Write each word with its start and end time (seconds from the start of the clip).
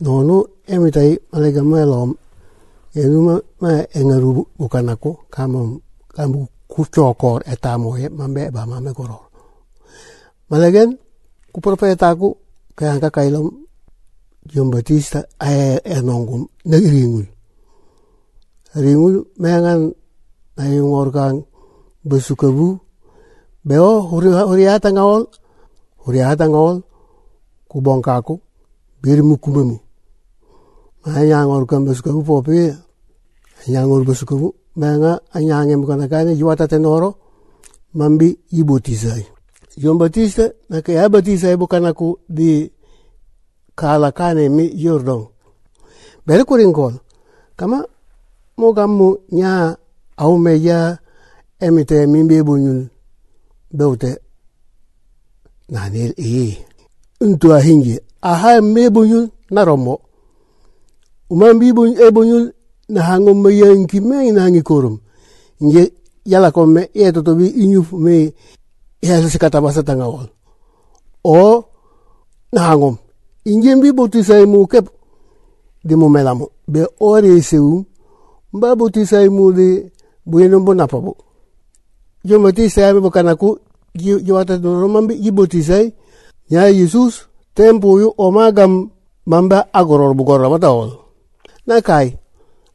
nono 0.00 0.46
emitai 0.66 1.18
malega 1.32 1.62
melom 1.62 2.14
yenu 2.94 3.18
ma 3.22 3.34
ma 3.62 3.70
engaru 3.98 4.46
kamu 5.34 5.80
kamu 6.16 6.46
kucokor 6.68 7.42
etamo 7.52 7.98
ya 7.98 8.10
mambe 8.10 8.50
ba 8.50 8.66
mame 8.66 8.92
koror 8.94 9.26
malegen 10.50 10.98
ku 11.52 11.58
profeta 11.60 12.14
aku 12.14 12.36
kaya 12.76 12.94
angka 12.94 13.10
kailom 13.10 13.66
John 14.48 14.70
Batista 14.70 15.26
ay 15.42 15.82
enongum 15.84 16.48
nagringul 16.64 17.26
ringul 18.78 19.26
mengan 19.36 19.92
ayung 20.56 20.92
organ 20.94 21.42
besukabu 22.04 22.78
beo 23.66 24.06
huri 24.06 24.30
huri 24.30 24.64
ata 24.70 24.94
ngawol 24.94 25.26
huri 26.06 26.20
ata 26.22 26.46
ngawol 26.46 26.86
anyang 31.08 31.48
organ 31.48 31.84
besukabu 31.86 32.20
popi 32.22 32.68
anyang 33.64 33.90
or 33.90 34.04
besukabu 34.04 34.52
menga 34.76 35.20
anyang 35.32 35.70
em 35.72 35.82
kana 35.86 36.08
kane 36.08 36.36
juata 36.36 36.68
tenoro 36.68 37.16
mambi 37.94 38.36
ibotizai 38.52 39.24
John 39.78 39.94
Batista 39.98 40.50
na 40.68 40.82
kaya 40.82 41.06
batizai 41.08 41.54
bukan 41.54 41.86
aku 41.86 42.18
di 42.26 42.66
kala 43.78 44.10
kane 44.12 44.50
mi 44.50 44.74
Jordan 44.74 45.22
bere 46.26 46.42
kuringkol 46.44 46.98
kama 47.56 47.86
mo 48.58 48.68
gamu 48.74 49.22
nya 49.32 49.78
au 50.18 50.34
meja 50.38 50.98
emite 51.60 52.06
mimbe 52.06 52.42
bunyul 52.42 52.90
beute 53.70 54.18
nanil 55.70 56.12
e 56.18 56.58
untu 57.22 57.54
ahingi 57.54 57.96
aha 58.22 58.60
me 58.60 58.90
bunyul 58.90 59.30
na 59.50 59.64
romo 59.64 60.07
uman 61.30 61.58
bi 61.58 61.68
ebonyol 62.06 62.52
na 62.88 63.00
hango 63.08 63.34
mayanki 63.34 64.00
me 64.00 64.32
na 64.32 64.40
hangi 64.44 64.62
korum. 64.62 64.96
Nge 65.64 65.92
yala 66.24 66.50
ko 66.50 66.66
me 66.66 66.82
e 66.94 67.12
to 67.12 67.20
bi 67.38 67.46
inyu 67.62 67.82
me 67.92 68.32
ya 69.02 69.14
se 69.28 69.38
kata 69.38 69.60
basa 69.60 69.82
tanga 69.82 70.08
wal. 70.08 70.28
O 71.24 71.64
na 72.52 72.60
hangom 72.68 72.96
inje 73.44 73.76
bi 73.82 73.92
boti 73.92 74.20
sai 74.24 74.44
mu 74.46 74.66
kep 74.66 74.86
de 75.84 75.94
mo 75.96 76.08
melamo 76.08 76.46
be 76.72 76.80
ore 77.00 77.40
se 77.42 77.58
u 77.58 77.84
mba 78.52 78.76
boti 78.78 79.02
sai 79.10 79.28
mu 79.28 79.52
de 79.52 79.68
bueno 80.30 80.60
bona 80.66 80.86
pabo 80.92 81.12
yo 82.28 82.36
mati 82.40 82.64
sai 82.74 82.92
me 82.94 83.00
bokana 83.00 83.32
ku 83.40 83.58
yo 84.26 84.34
ata 84.40 84.54
no 84.62 84.80
romambi 84.80 85.14
yi 85.24 85.30
boti 85.30 85.60
sai 85.62 85.86
ya 86.52 86.72
Jesus 86.72 87.28
tempo 87.56 88.00
yo 88.00 88.08
omagam 88.16 88.90
mamba 89.30 89.58
agoror 89.72 90.12
bugorra 90.18 90.48
batawol 90.52 91.07
nakai. 91.68 92.08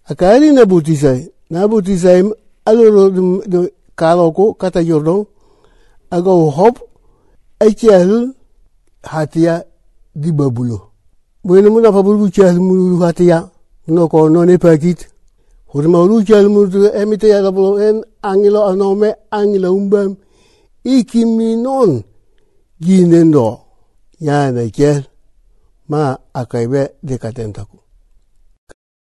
Akali 0.09 0.51
na 0.51 0.65
butisay 0.65 1.19
na 1.49 1.67
butisay 1.67 2.21
aloro 2.65 3.09
de 3.51 3.59
karoko 3.99 4.53
kata 4.53 4.81
yordo. 4.81 5.27
Ago 6.11 6.49
hop 6.49 6.75
echel 7.59 8.33
hatia 9.03 9.63
di 10.15 10.31
babulo. 10.31 10.79
Bueno 11.43 11.69
muna 11.71 11.91
fabulu 11.91 12.29
chel 12.29 12.59
mulu 12.59 12.97
hatia. 13.03 13.49
No 13.87 14.07
ko 14.07 14.29
no 14.29 14.45
ne 14.45 14.57
pakit. 14.57 14.99
Hurma 15.73 15.97
ulu 16.05 16.23
chel 16.23 16.45
mulu 16.49 16.87
emite 16.93 17.27
ya 17.33 17.41
babulo 17.41 17.79
en 17.81 18.03
angelo 18.21 18.61
anome 18.69 19.09
angelo 19.31 19.73
umbam. 19.73 20.15
Ikiminon 20.85 22.03
ginendo 22.79 23.47
yana 24.19 24.69
chel 24.69 25.03
ma 25.89 26.17
akaibe 26.33 26.81
de 27.03 27.17
katentaku 27.17 27.82